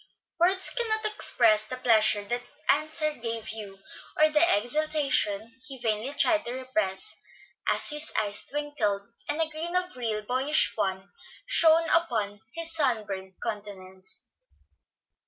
Words 0.39 0.71
cannot 0.71 1.05
express 1.05 1.67
the 1.67 1.77
pleasure 1.77 2.23
that 2.23 2.41
answer 2.69 3.11
gave 3.13 3.45
Hugh, 3.45 3.77
or 4.17 4.31
the 4.31 4.41
exultation 4.57 5.59
he 5.67 5.77
vainly 5.77 6.11
tried 6.15 6.43
to 6.45 6.53
repress, 6.53 7.17
as 7.71 7.89
his 7.89 8.11
eyes 8.19 8.43
twinkled 8.47 9.07
and 9.29 9.39
a 9.39 9.47
grin 9.47 9.75
of 9.75 9.95
real 9.95 10.23
boyish 10.23 10.73
fun 10.75 11.11
shone 11.45 11.87
upon 11.91 12.41
his 12.55 12.73
sunburnt 12.73 13.35
countenance. 13.43 14.25